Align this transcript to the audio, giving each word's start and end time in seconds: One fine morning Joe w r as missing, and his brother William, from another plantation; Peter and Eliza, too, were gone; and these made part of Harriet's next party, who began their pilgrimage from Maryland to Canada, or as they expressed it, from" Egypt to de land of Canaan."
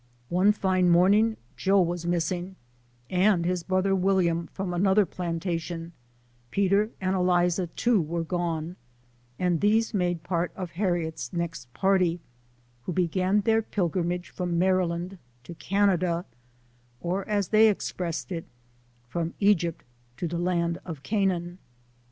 One 0.29 0.51
fine 0.51 0.89
morning 0.89 1.37
Joe 1.55 1.75
w 1.81 1.91
r 1.91 1.93
as 1.93 2.07
missing, 2.07 2.55
and 3.11 3.45
his 3.45 3.61
brother 3.61 3.93
William, 3.95 4.47
from 4.47 4.73
another 4.73 5.05
plantation; 5.05 5.91
Peter 6.49 6.89
and 6.99 7.15
Eliza, 7.15 7.67
too, 7.67 8.01
were 8.01 8.23
gone; 8.23 8.77
and 9.37 9.61
these 9.61 9.93
made 9.93 10.23
part 10.23 10.51
of 10.55 10.71
Harriet's 10.71 11.31
next 11.31 11.71
party, 11.75 12.19
who 12.85 12.93
began 12.93 13.41
their 13.41 13.61
pilgrimage 13.61 14.29
from 14.29 14.57
Maryland 14.57 15.19
to 15.43 15.53
Canada, 15.53 16.25
or 16.99 17.23
as 17.29 17.49
they 17.49 17.69
expressed 17.69 18.31
it, 18.31 18.45
from" 19.07 19.35
Egypt 19.49 19.83
to 20.17 20.27
de 20.27 20.39
land 20.39 20.79
of 20.83 21.03
Canaan." 21.03 21.59